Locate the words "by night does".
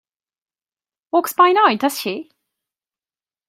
1.33-1.99